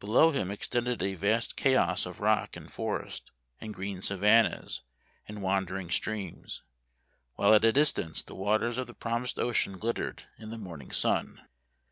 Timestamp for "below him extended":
0.00-1.00